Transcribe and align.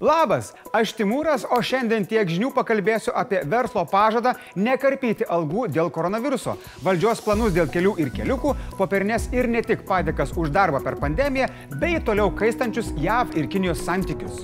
Labas, 0.00 0.54
aš 0.72 0.94
Timūras, 0.96 1.42
o 1.44 1.58
šiandien 1.60 2.06
tiek 2.08 2.24
žinių 2.24 2.48
pakalbėsiu 2.56 3.12
apie 3.12 3.42
verslo 3.44 3.82
pažadą 3.84 4.30
nekarpyti 4.56 5.26
algų 5.28 5.66
dėl 5.68 5.90
koronaviruso, 5.92 6.54
valdžios 6.80 7.20
planus 7.20 7.52
dėl 7.52 7.68
kelių 7.68 7.92
ir 8.00 8.08
keliukų, 8.14 8.54
popernės 8.78 9.26
ir 9.36 9.44
ne 9.52 9.60
tik 9.60 9.82
padėkas 9.84 10.32
už 10.40 10.54
darbą 10.54 10.80
per 10.80 10.96
pandemiją, 10.96 11.50
bei 11.82 12.00
toliau 12.00 12.32
kaistančius 12.32 12.94
JAV 12.96 13.36
ir 13.36 13.50
Kinijos 13.52 13.82
santykius. 13.84 14.40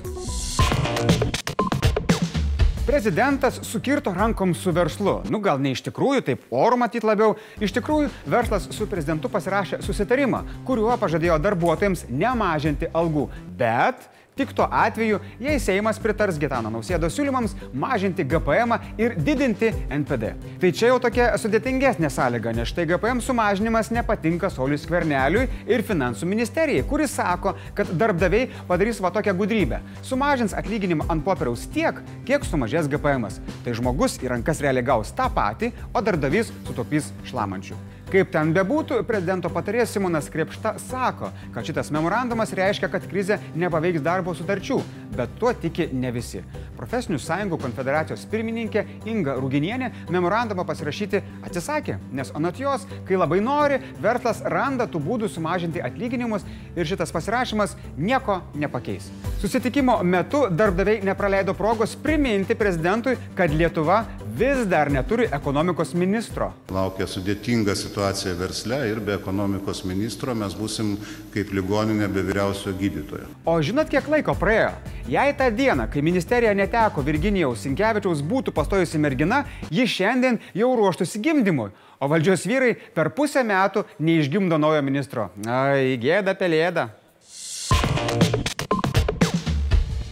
Prezidentas 2.85 3.57
sukirto 3.65 4.13
rankom 4.13 4.53
su 4.55 4.71
verslu. 4.71 5.23
Nu 5.33 5.41
gal 5.41 5.57
ne 5.59 5.73
iš 5.73 5.81
tikrųjų, 5.89 6.21
taip 6.27 6.45
oro 6.53 6.77
matyt 6.77 7.03
labiau. 7.03 7.33
Iš 7.57 7.73
tikrųjų, 7.79 8.13
verslas 8.29 8.69
su 8.77 8.85
prezidentu 8.87 9.27
pasirašė 9.33 9.81
susitarimą, 9.83 10.43
kuriuo 10.69 10.93
pažadėjo 11.01 11.41
darbuotojams 11.41 12.05
nemažinti 12.13 12.93
algų. 12.93 13.25
Bet 13.57 14.05
Tik 14.37 14.53
tuo 14.53 14.67
atveju, 14.71 15.17
jei 15.41 15.57
Seimas 15.59 15.97
pritars 15.97 16.37
Gitano 16.37 16.69
nausėdos 16.69 17.15
siūlymams 17.17 17.55
mažinti 17.73 18.21
GPM 18.21 18.75
ir 19.01 19.15
didinti 19.17 19.71
NPD. 19.89 20.29
Tai 20.61 20.71
čia 20.77 20.91
jau 20.91 20.99
tokia 21.01 21.31
sudėtingesnė 21.41 22.11
sąlyga, 22.13 22.53
nes 22.53 22.69
štai 22.69 22.85
GPM 22.91 23.23
sumažinimas 23.25 23.89
nepatinka 23.95 24.51
Saulis 24.53 24.85
Kverneliui 24.85 25.47
ir 25.65 25.85
Finansų 25.87 26.29
ministerijai, 26.29 26.85
kuris 26.85 27.17
sako, 27.17 27.55
kad 27.73 27.89
darbdaviai 27.97 28.51
padarys 28.69 29.01
va 29.01 29.09
tokią 29.17 29.33
gudrybę. 29.41 29.81
Sumažins 30.05 30.53
atlyginimą 30.53 31.09
ant 31.09 31.25
popieriaus 31.25 31.65
tiek, 31.73 31.97
kiek 32.29 32.45
sumažės 32.45 32.85
GPM. 32.91 33.25
-as. 33.25 33.41
Tai 33.65 33.73
žmogus 33.73 34.21
į 34.21 34.29
rankas 34.35 34.61
realiai 34.61 34.85
gaus 34.85 35.11
tą 35.11 35.31
patį, 35.33 35.73
o 35.93 36.01
darbdavys 36.01 36.53
sutaupys 36.67 37.09
šlamančių. 37.25 37.96
Kaip 38.07 38.29
ten 38.31 38.53
bebūtų, 38.55 39.01
prezidento 39.03 39.49
patarėjas 39.51 39.91
Simonas 39.91 40.29
Krepšta 40.31 40.77
sako, 40.79 41.27
kad 41.51 41.67
šitas 41.67 41.89
memorandumas 41.91 42.53
reiškia, 42.55 42.87
kad 42.87 43.03
krizė 43.03 43.35
nepaveiks 43.59 43.99
darbo 44.05 44.31
sutarčių, 44.31 44.77
bet 45.17 45.33
tuo 45.41 45.51
tiki 45.51 45.89
ne 45.91 46.13
visi. 46.15 46.39
Profesinių 46.77 47.19
sąjungų 47.19 47.59
konfederacijos 47.59 48.23
pirmininkė 48.31 48.85
Inga 49.11 49.35
Ruginienė 49.41 49.89
memorandumą 50.13 50.63
pasirašyti 50.69 51.19
atsisakė, 51.49 51.97
nes 52.15 52.31
anot 52.37 52.61
jos, 52.61 52.85
kai 53.09 53.19
labai 53.19 53.41
nori, 53.43 53.81
verslas 53.99 54.39
randa 54.55 54.87
tų 54.87 55.03
būdų 55.03 55.27
sumažinti 55.33 55.83
atlyginimus 55.83 56.47
ir 56.77 56.87
šitas 56.87 57.11
pasirašymas 57.11 57.75
nieko 57.97 58.39
nepakeis. 58.55 59.11
Susitikimo 59.41 59.99
metu 60.07 60.45
darbdaviai 60.47 61.03
nepraleido 61.03 61.57
progos 61.59 61.97
priminti 61.99 62.55
prezidentui, 62.55 63.17
kad 63.35 63.51
Lietuva 63.51 64.05
vis 64.37 64.65
dar 64.67 64.91
neturi 64.91 65.25
ekonomikos 65.33 65.93
ministro. 65.97 66.51
Laukia 66.69 67.07
sudėtinga 67.09 67.73
situacija 67.75 68.35
versle 68.37 68.77
ir 68.91 68.99
be 69.01 69.15
ekonomikos 69.17 69.81
ministro 69.89 70.35
mes 70.37 70.53
busim 70.57 70.93
kaip 71.33 71.53
ligoninė 71.57 72.09
be 72.13 72.21
vyriausiojo 72.27 72.75
gydytojo. 72.77 73.25
O 73.49 73.55
žinot, 73.65 73.89
kiek 73.89 74.05
laiko 74.13 74.35
praėjo? 74.37 74.75
Jei 75.09 75.33
tą 75.39 75.49
dieną, 75.55 75.87
kai 75.89 76.03
ministerija 76.05 76.53
neteko 76.53 77.01
Virginijaus 77.07 77.65
Sinkevičiaus 77.65 78.21
būtų 78.21 78.53
pastojusi 78.53 79.01
mergina, 79.01 79.43
ji 79.73 79.87
šiandien 79.89 80.37
jau 80.53 80.69
ruoštųsi 80.77 81.23
gimdymui. 81.23 81.71
O 81.97 82.11
valdžios 82.11 82.45
vyrai 82.45 82.75
per 82.93 83.09
pusę 83.17 83.41
metų 83.41 83.87
neišgimdo 83.97 84.61
naujo 84.61 84.85
ministro. 84.85 85.31
Ai, 85.49 85.97
gėda 85.97 86.37
pelėda. 86.37 86.91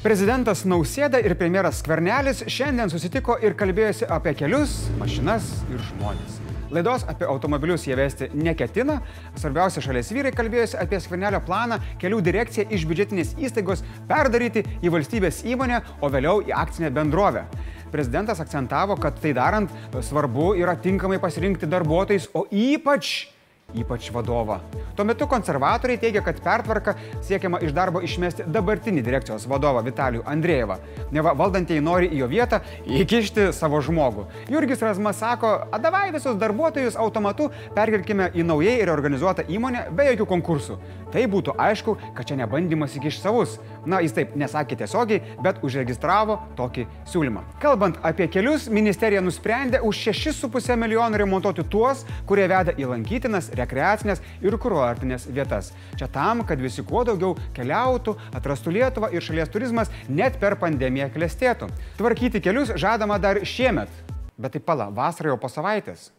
Prezidentas 0.06 0.60
Nausėda 0.70 1.18
ir 1.26 1.34
premjeras 1.34 1.80
Skvernelis 1.82 2.44
šiandien 2.54 2.92
susitiko 2.94 3.40
ir 3.42 3.56
kalbėjosi 3.58 4.06
apie 4.14 4.36
kelius, 4.38 4.76
mašinas 5.00 5.48
ir 5.74 5.82
žmonės. 5.88 6.36
Laidos 6.76 7.08
apie 7.10 7.26
automobilius 7.26 7.88
jie 7.88 7.98
vesti 7.98 8.28
neketina. 8.38 9.00
Svarbiausia 9.34 9.82
šalies 9.82 10.14
vyrai 10.14 10.30
kalbėjosi 10.38 10.78
apie 10.78 11.00
Skvernelio 11.02 11.42
planą 11.48 11.80
kelių 11.98 12.22
direkciją 12.22 12.68
iš 12.78 12.86
biudžetinės 12.86 13.34
įstaigos 13.48 13.82
perdaryti 14.06 14.62
į 14.86 14.94
valstybės 14.94 15.42
įmonę, 15.50 15.82
o 16.06 16.14
vėliau 16.14 16.46
į 16.46 16.54
akcinę 16.54 16.94
bendrovę. 16.94 17.48
Prezidentas 17.90 18.44
akcentavo, 18.46 19.00
kad 19.02 19.18
tai 19.18 19.34
darant 19.34 19.74
svarbu 20.06 20.52
yra 20.62 20.78
tinkamai 20.78 21.18
pasirinkti 21.24 21.66
darbuotojus, 21.66 22.30
o 22.38 22.46
ypač 22.54 23.32
ypač 23.76 24.12
vadovą. 24.12 24.60
Tuo 24.96 25.06
metu 25.06 25.28
konservatoriai 25.28 26.00
teigia, 26.00 26.22
kad 26.24 26.40
pertvarka 26.44 26.96
siekiama 27.26 27.60
iš 27.64 27.74
darbo 27.76 28.02
išmesti 28.06 28.46
dabartinį 28.48 29.04
direkcijos 29.04 29.48
vadovą 29.52 29.84
Vitalijų 29.86 30.24
Andrėjevą. 30.32 30.78
Neva 31.16 31.34
valdantieji 31.36 31.84
nori 31.84 32.10
į 32.14 32.22
jo 32.24 32.30
vietą 32.32 32.62
įkišti 32.88 33.50
savo 33.56 33.82
žmogų. 33.84 34.28
Jurgis 34.52 34.84
Razmas 34.86 35.20
sako, 35.20 35.52
adavai 35.76 36.08
visus 36.16 36.40
darbuotojus 36.40 36.96
automatu 37.00 37.50
perkelkime 37.76 38.30
į 38.36 38.46
naujai 38.48 38.78
reorganizuotą 38.88 39.48
įmonę 39.52 39.90
be 39.96 40.08
jokių 40.12 40.30
konkursų. 40.32 40.80
Tai 41.12 41.26
būtų 41.32 41.56
aišku, 41.60 41.98
kad 42.16 42.28
čia 42.28 42.40
nebandymas 42.40 42.96
įkišti 42.98 43.24
savus. 43.24 43.60
Na, 43.86 44.00
jis 44.04 44.16
taip 44.16 44.34
nesakė 44.40 44.80
tiesiogiai, 44.80 45.22
bet 45.44 45.62
užregistravo 45.64 46.40
tokį 46.58 46.88
siūlymą. 47.12 47.44
Kalbant 47.62 48.00
apie 48.04 48.28
kelius, 48.32 48.66
ministerija 48.72 49.22
nusprendė 49.24 49.84
už 49.86 50.02
6,5 50.10 50.76
milijonų 50.82 51.22
remontuoti 51.22 51.64
tuos, 51.70 52.04
kurie 52.28 52.48
veda 52.52 52.74
į 52.76 52.90
lankytinas, 52.90 53.52
rekreacinės 53.58 54.22
ir 54.42 54.58
kurortinės 54.62 55.28
vietas. 55.28 55.72
Čia 56.00 56.10
tam, 56.12 56.44
kad 56.48 56.62
visi 56.62 56.84
kuo 56.86 57.04
daugiau 57.08 57.36
keliautų, 57.56 58.16
atrastų 58.36 58.76
Lietuvą 58.76 59.12
ir 59.14 59.26
šalies 59.26 59.52
turizmas 59.54 59.94
net 60.10 60.40
per 60.42 60.58
pandemiją 60.62 61.10
klestėtų. 61.14 61.72
Tvarkyti 61.98 62.44
kelius 62.44 62.76
žadama 62.76 63.20
dar 63.22 63.42
šiemet. 63.46 63.90
Bet 64.38 64.56
tai 64.56 64.60
pala, 64.60 64.90
vasarą 64.92 65.34
jau 65.34 65.40
po 65.40 65.52
savaitės. 65.52 66.10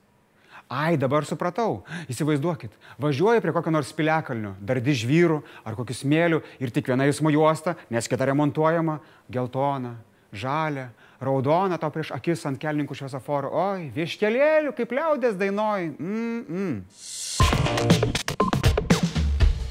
Ai, 0.66 0.96
dabar 0.98 1.22
supratau. 1.22 1.84
Įsivaizduokit, 2.10 2.72
važiuoju 2.98 3.42
prie 3.44 3.52
kokio 3.54 3.70
nors 3.70 3.92
piliakalnio, 3.94 4.56
dar 4.58 4.80
dižvyrų 4.82 5.38
ar 5.62 5.76
kokių 5.78 5.94
smėlių 5.94 6.40
ir 6.58 6.72
tik 6.74 6.90
viena 6.90 7.06
eismo 7.06 7.30
juosta, 7.30 7.76
nes 7.86 8.08
kita 8.10 8.26
remontuojama- 8.26 8.98
geltona, 9.34 9.94
žalia, 10.32 10.88
raudona 11.20 11.78
tau 11.78 11.90
prieš 11.90 12.10
akis 12.10 12.44
ant 12.46 12.58
kelninkų 12.58 12.98
šviesoforo. 12.98 13.52
Oi, 13.52 13.92
vieškelėlių, 13.94 14.74
kaip 14.74 14.90
liaudės 14.90 15.38
dainoj. 15.38 15.94
Mm 16.00 16.44
-mm. 16.44 16.82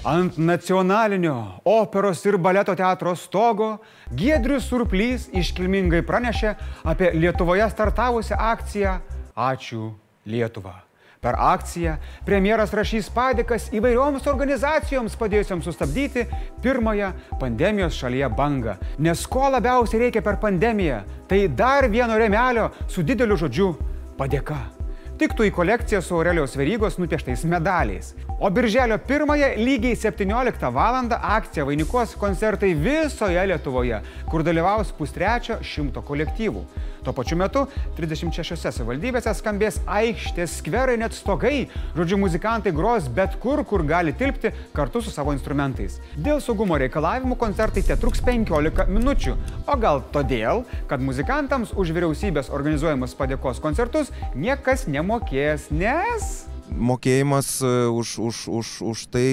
Ant 0.06 0.38
nacionalinio 0.38 1.35
operos 1.66 2.19
ir 2.25 2.38
baleto 2.38 2.75
teatro 2.78 3.16
stogo 3.18 3.79
Giedrius 4.13 4.68
Surplys 4.69 5.25
iškilmingai 5.34 6.03
pranešė 6.06 6.51
apie 6.85 7.09
Lietuvoje 7.18 7.66
startavusią 7.74 8.38
akciją 8.38 9.00
Ačiū 9.35 9.90
Lietuva. 10.29 10.75
Per 11.25 11.34
akciją 11.41 11.95
premjeras 12.28 12.69
rašys 12.78 13.09
padėkas 13.09 13.72
įvairioms 13.74 14.29
organizacijoms 14.29 15.18
padėjusiams 15.18 15.66
sustabdyti 15.66 16.28
pirmąją 16.62 17.09
pandemijos 17.41 17.97
šalyje 17.97 18.29
bangą. 18.38 18.78
Nes 19.01 19.25
ko 19.25 19.50
labiausiai 19.57 20.06
reikia 20.06 20.22
per 20.22 20.38
pandemiją, 20.38 21.01
tai 21.25 21.47
dar 21.50 21.90
vieno 21.90 22.22
remelio 22.22 22.69
su 22.85 23.01
dideliu 23.01 23.41
žodžiu 23.41 23.74
padėka 24.22 24.84
tiktų 25.19 25.47
į 25.47 25.51
kolekciją 25.55 26.01
su 26.03 26.15
Aurelijos 26.17 26.55
Verygos 26.59 26.97
nupieštais 26.99 27.45
medaliais. 27.47 28.13
O 28.39 28.49
birželio 28.51 28.97
1-ąją 28.97 29.51
lygiai 29.57 29.95
17 29.95 30.71
val. 30.75 30.95
akcija 31.21 31.65
vainikuos 31.65 32.15
koncertai 32.15 32.73
visoje 32.73 33.47
Lietuvoje, 33.47 34.01
kur 34.31 34.43
dalyvaus 34.43 34.91
pustrečio 34.91 35.57
šimto 35.63 36.01
kolektyvų. 36.01 36.65
Tuo 37.05 37.13
pačiu 37.13 37.38
metu 37.38 37.67
36 37.99 38.57
savivaldybėse 38.73 39.29
skambės 39.38 39.77
aikštės, 39.85 40.55
skverai, 40.61 40.95
net 40.97 41.13
stogai. 41.13 41.67
Žodžiu, 41.93 42.17
muzikantai 42.17 42.73
gros 42.73 43.05
bet 43.13 43.38
kur, 43.43 43.61
kur 43.67 43.83
gali 43.85 44.16
tilpti 44.17 44.49
kartu 44.73 45.03
su 45.05 45.13
savo 45.13 45.35
instrumentais. 45.35 45.99
Dėl 46.17 46.41
saugumo 46.41 46.79
reikalavimų 46.81 47.38
koncertai 47.38 47.85
te 47.85 47.99
truks 48.01 48.23
15 48.25 48.89
minučių. 48.89 49.35
O 49.69 49.77
gal 49.77 50.01
todėl, 50.15 50.65
kad 50.89 51.03
muzikantams 51.05 51.75
už 51.77 51.94
vyriausybės 51.94 52.49
organizuojamus 52.49 53.13
padėkos 53.19 53.61
koncertus 53.61 54.09
niekas 54.33 54.89
nemokės, 54.89 55.69
nes 55.69 56.33
mokėjimas 56.65 57.61
už, 57.61 58.17
už, 58.19 58.38
už, 58.49 58.67
už 58.81 59.07
tai 59.13 59.25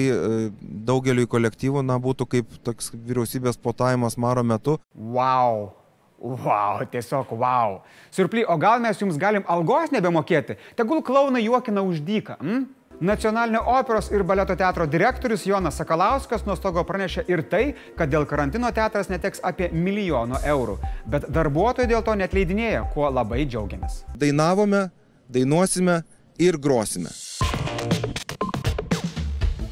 daugeliu 0.61 1.25
kolektyvų 1.25 1.81
na, 1.81 1.97
būtų 1.97 2.29
kaip 2.29 2.57
toks 2.61 2.93
vyriausybės 2.93 3.57
potavimas 3.57 4.17
maro 4.21 4.45
metu. 4.45 4.77
Wow. 4.93 5.73
Wow, 6.23 6.85
tiesiog 6.87 7.33
wow. 7.35 7.81
Surply, 8.11 8.45
o 8.47 8.55
gal 8.57 8.79
mes 8.79 9.01
jums 9.01 9.17
galim 9.19 9.43
algos 9.51 9.91
nebemokėti? 9.91 10.55
Tegul 10.79 11.03
klaunai 11.03 11.43
juokina 11.43 11.83
už 11.83 11.99
dyką. 12.07 12.37
Mm? 12.39 12.63
Nacionalinio 13.03 13.59
operos 13.67 14.07
ir 14.11 14.23
baleto 14.23 14.55
teatro 14.55 14.85
direktorius 14.87 15.43
Jonas 15.45 15.75
Sakalauskas 15.81 16.45
nuo 16.47 16.55
stogo 16.55 16.85
pranešė 16.87 17.25
ir 17.27 17.43
tai, 17.51 17.63
kad 17.99 18.11
dėl 18.13 18.23
karantino 18.29 18.69
teatras 18.71 19.11
neteks 19.11 19.43
apie 19.43 19.67
milijono 19.73 20.39
eurų. 20.47 20.77
Bet 21.11 21.27
darbuotojai 21.27 21.89
dėl 21.91 22.05
to 22.07 22.15
netleidinėja, 22.15 22.85
kuo 22.93 23.09
labai 23.11 23.43
džiaugiamės. 23.43 24.05
Dainavome, 24.15 24.85
dainuosime 25.27 25.99
ir 26.39 26.55
grosime. 26.61 27.11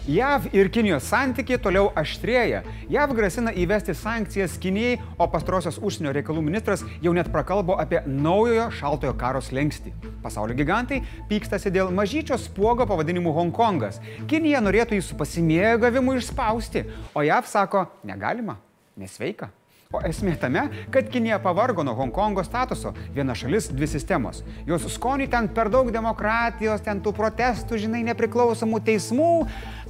JAV 0.07 0.47
ir 0.57 0.69
Kinijos 0.73 1.05
santykiai 1.05 1.59
toliau 1.61 1.91
aštrėja. 1.93 2.63
JAV 2.89 3.11
grasina 3.13 3.51
įvesti 3.53 3.93
sankcijas 3.93 4.55
Kinijai, 4.57 4.95
o 5.21 5.27
pastarosios 5.29 5.77
užsienio 5.77 6.15
reikalų 6.17 6.41
ministras 6.47 6.81
jau 7.05 7.13
net 7.13 7.29
prakalbo 7.29 7.77
apie 7.77 8.01
naujojo 8.07 8.71
šaltojo 8.79 9.13
karo 9.21 9.43
slengsti. 9.45 9.93
Pasaulio 10.25 10.57
gigantai 10.57 11.03
pykstasi 11.29 11.69
dėl 11.69 11.93
mažyčio 11.93 12.39
spuogo 12.41 12.89
pavadinimu 12.89 13.29
Hongkongas. 13.37 14.01
Kinija 14.25 14.65
norėtų 14.65 14.97
jį 14.97 15.05
su 15.05 15.21
pasimėgavimu 15.21 16.17
išspausti, 16.17 16.87
o 17.13 17.21
JAV 17.21 17.45
sako, 17.53 17.85
negalima, 18.01 18.57
nesveika. 18.97 19.53
O 19.91 19.99
esmė 20.07 20.37
tame, 20.39 20.61
kad 20.91 21.09
Kinija 21.11 21.39
pavargo 21.43 21.83
nuo 21.83 21.93
Hongkongo 21.97 22.43
statuso. 22.47 22.93
Viena 23.15 23.35
šalis, 23.35 23.67
dvi 23.75 23.89
sistemos. 23.91 24.39
Jos 24.67 24.87
skonį 24.93 25.27
ten 25.33 25.49
per 25.51 25.67
daug 25.73 25.91
demokratijos, 25.91 26.83
ten 26.85 27.01
tų 27.03 27.11
protestų, 27.17 27.79
žinai, 27.81 28.05
nepriklausomų 28.07 28.79
teismų, 28.87 29.31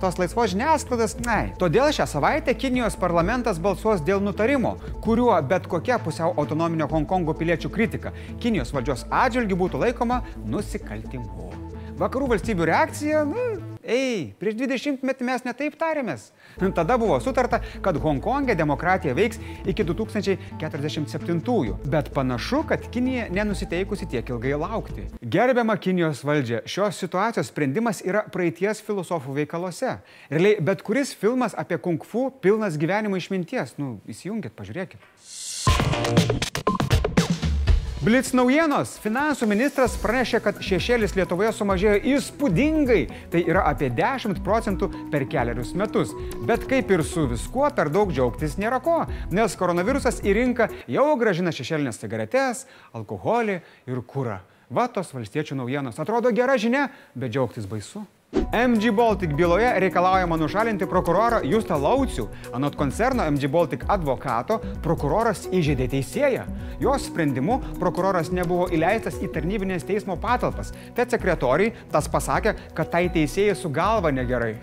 tos 0.02 0.18
laisvos 0.18 0.56
žiniasklaidos. 0.56 1.20
Ne. 1.28 1.40
Todėl 1.62 1.94
šią 1.94 2.10
savaitę 2.10 2.58
Kinijos 2.58 2.98
parlamentas 2.98 3.62
balsuos 3.62 4.02
dėl 4.02 4.24
nutarimo, 4.26 4.78
kuriuo 5.06 5.36
bet 5.46 5.70
kokia 5.70 6.02
pusiau 6.02 6.34
autonominio 6.34 6.90
Hongkongo 6.90 7.38
piliečių 7.38 7.70
kritika 7.70 8.16
Kinijos 8.42 8.74
valdžios 8.74 9.06
atžvilgių 9.10 9.60
būtų 9.66 9.86
laikoma 9.86 10.24
nusikaltimu. 10.50 11.52
Vakarų 12.02 12.34
valstybių 12.34 12.66
reakcija, 12.72 13.22
nu, 13.30 13.71
ei, 13.84 14.34
prieš 14.40 14.56
20 14.60 15.04
metų 15.08 15.26
mes 15.28 15.44
netaip 15.46 15.76
tarėmės. 15.80 16.32
Tada 16.76 16.98
buvo 17.02 17.20
sutarta, 17.24 17.62
kad 17.84 17.98
Hongkongė 18.02 18.56
demokratija 18.58 19.14
veiks 19.18 19.40
iki 19.70 19.84
2047-ųjų, 19.88 21.78
bet 21.92 22.12
panašu, 22.16 22.64
kad 22.70 22.86
Kinija 22.94 23.30
nenusiteikusi 23.34 24.10
tiek 24.12 24.30
ilgai 24.34 24.56
laukti. 24.60 25.08
Gerbiama 25.22 25.78
Kinijos 25.82 26.24
valdžia, 26.28 26.62
šios 26.66 27.00
situacijos 27.02 27.48
sprendimas 27.52 28.04
yra 28.06 28.26
praeities 28.34 28.84
filosofų 28.86 29.32
veikaluose. 29.42 29.98
Realiai, 30.32 30.60
bet 30.62 30.84
kuris 30.86 31.16
filmas 31.18 31.54
apie 31.58 31.78
kung 31.82 32.04
fu 32.06 32.30
pilnas 32.44 32.78
gyvenimo 32.82 33.16
išminties, 33.20 33.78
nu, 33.82 34.00
įsijungit, 34.12 34.54
pažiūrėkit. 34.58 35.00
Blitz 38.02 38.32
naujienos. 38.34 38.96
Finansų 38.98 39.46
ministras 39.46 39.94
pranešė, 40.02 40.40
kad 40.42 40.58
šešėlis 40.66 41.12
Lietuvoje 41.14 41.52
sumažėjo 41.54 42.00
įspūdingai. 42.16 43.04
Tai 43.30 43.42
yra 43.46 43.62
apie 43.70 43.92
10 43.94 44.40
procentų 44.42 44.88
per 45.12 45.28
keliarius 45.30 45.76
metus. 45.78 46.16
Bet 46.50 46.66
kaip 46.72 46.90
ir 46.90 47.04
su 47.06 47.28
viskuo, 47.30 47.68
per 47.78 47.92
daug 47.94 48.10
džiaugtis 48.10 48.56
nėra 48.58 48.80
ko, 48.82 49.04
nes 49.30 49.54
koronavirusas 49.60 50.18
į 50.26 50.34
rinką 50.40 50.72
jau 50.90 51.06
gražina 51.22 51.54
šešėlinės 51.54 52.02
cigaretės, 52.02 52.64
alkoholį 52.98 53.60
ir 53.62 54.02
kūrą. 54.10 54.40
Vatos 54.74 55.14
valstiečių 55.14 55.60
naujienos. 55.62 56.02
Atrodo 56.02 56.34
gera 56.34 56.58
žinia, 56.58 56.88
bet 57.14 57.38
džiaugtis 57.38 57.70
baisu. 57.70 58.02
MG 58.52 58.92
Baltic 58.92 59.34
byloje 59.34 59.80
reikalaujama 59.80 60.36
nušalinti 60.38 60.88
prokurorą 60.88 61.38
Justą 61.48 61.78
Laucių. 61.80 62.26
Anot 62.54 62.76
koncerno 62.76 63.24
MG 63.32 63.48
Baltic 63.48 63.86
advokato, 63.88 64.58
prokuroras 64.84 65.46
įžeidė 65.56 65.88
teisėją. 65.94 66.44
Jos 66.84 67.08
sprendimu 67.08 67.62
prokuroras 67.80 68.28
nebuvo 68.36 68.68
įleistas 68.76 69.22
į 69.24 69.32
tarnybinės 69.32 69.88
teismo 69.88 70.20
patalpas. 70.20 70.74
Tad 71.00 71.16
sekretoriai 71.16 71.72
tas 71.96 72.12
pasakė, 72.12 72.58
kad 72.76 72.92
tai 72.92 73.06
teisėjai 73.16 73.56
su 73.56 73.72
galva 73.72 74.12
negerai. 74.12 74.58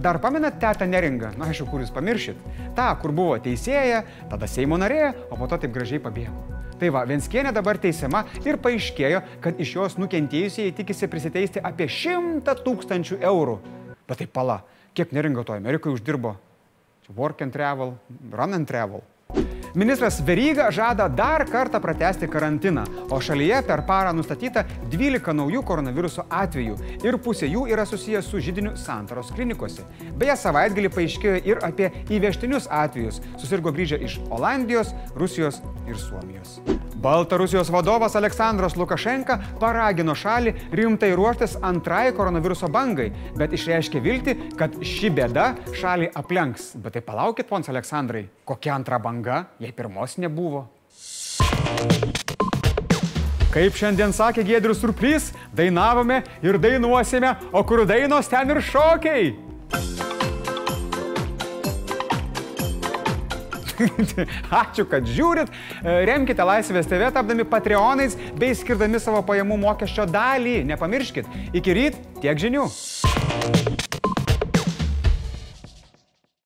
Dar 0.00 0.16
pamenat 0.20 0.56
tetą 0.60 0.88
neringą? 0.88 1.34
Na, 1.36 1.52
aišku, 1.52 1.68
kur 1.68 1.84
jūs 1.84 1.92
pamiršit. 1.92 2.40
Ta, 2.76 2.94
kur 3.00 3.12
buvo 3.12 3.36
teisėja, 3.36 4.04
tada 4.32 4.48
Seimo 4.48 4.80
narė, 4.80 5.12
o 5.28 5.36
po 5.36 5.44
to 5.44 5.60
taip 5.60 5.76
gražiai 5.76 6.00
pabėgo. 6.00 6.55
Tai 6.76 6.90
va, 6.92 7.06
Venskienė 7.08 7.54
dabar 7.56 7.78
teisiama 7.80 8.26
ir 8.44 8.58
paaiškėjo, 8.60 9.22
kad 9.40 9.60
iš 9.62 9.70
jos 9.78 9.94
nukentėjusieji 9.96 10.74
tikisi 10.76 11.08
prisiteisti 11.08 11.62
apie 11.64 11.86
100 11.88 12.52
tūkstančių 12.66 13.20
eurų. 13.24 13.54
Bet 14.06 14.20
tai 14.20 14.26
pala, 14.28 14.58
kiek 14.92 15.14
neringa 15.16 15.46
to 15.46 15.56
Amerikoje 15.56 15.96
uždirbo? 15.96 16.34
Work 17.16 17.40
and 17.46 17.54
travel, 17.54 17.94
run 18.32 18.58
and 18.58 18.68
travel. 18.68 19.00
Ministras 19.76 20.22
Veryga 20.24 20.70
žada 20.70 21.04
dar 21.08 21.44
kartą 21.44 21.80
pratesti 21.84 22.28
karantiną, 22.28 22.84
o 23.12 23.18
šalyje 23.20 23.58
per 23.68 23.82
parą 23.84 24.14
nustatyta 24.16 24.62
12 24.88 25.34
naujų 25.36 25.60
koronaviruso 25.68 26.24
atvejų 26.32 26.78
ir 27.04 27.18
pusė 27.20 27.50
jų 27.50 27.66
yra 27.74 27.84
susijęs 27.84 28.30
su 28.32 28.40
žydiniu 28.40 28.72
santaros 28.80 29.34
klinikose. 29.36 29.84
Beje, 30.16 30.38
savaitgalį 30.46 30.94
paaiškėjo 30.96 31.44
ir 31.52 31.60
apie 31.68 31.92
įvežtinius 32.08 32.70
atvejus. 32.72 33.20
Susirgo 33.36 33.74
grįžę 33.76 34.00
iš 34.00 34.16
Olandijos, 34.30 34.96
Rusijos 35.12 35.60
ir 35.84 36.00
Suomijos. 36.00 36.56
Baltarusijos 37.02 37.68
vadovas 37.70 38.16
Aleksandras 38.16 38.76
Lukašenka 38.76 39.36
paragino 39.60 40.14
šalį 40.16 40.54
rimtai 40.72 41.10
ruoštis 41.18 41.58
antrai 41.64 42.08
koronaviruso 42.16 42.70
bangai, 42.72 43.10
bet 43.36 43.52
išreiškė 43.52 44.00
viltį, 44.00 44.36
kad 44.56 44.78
ši 44.80 45.12
bėda 45.18 45.50
šalį 45.76 46.08
aplenks. 46.16 46.70
Bet 46.80 46.96
tai 46.96 47.04
palaukit, 47.04 47.48
pons 47.50 47.68
Aleksandrai, 47.68 48.24
kokia 48.48 48.74
antra 48.78 48.98
banga, 49.02 49.44
jei 49.60 49.74
pirmos 49.76 50.16
nebuvo. 50.22 50.66
Kaip 53.52 53.76
šiandien 53.76 54.12
sakė 54.16 54.44
Gedrius 54.44 54.80
Surplys, 54.80 55.30
dainavome 55.56 56.22
ir 56.44 56.60
dainuosime, 56.60 57.36
o 57.52 57.64
kur 57.64 57.84
dainos 57.88 58.28
ten 58.32 58.56
ir 58.56 58.64
šokiai. 58.64 59.32
Ačiū, 64.62 64.86
kad 64.90 65.06
žiūrit. 65.08 65.52
Remkite 65.82 66.46
Laisvės 66.46 66.88
TV, 66.90 67.10
tapdami 67.14 67.46
patreonais 67.48 68.16
bei 68.38 68.56
skirdami 68.56 69.00
savo 69.02 69.22
pajamų 69.26 69.60
mokesčio 69.62 70.08
dalį. 70.10 70.60
Nepamirškit, 70.72 71.28
iki 71.56 71.76
ryt 71.76 72.00
tiek 72.22 72.38
žinių. 72.40 72.66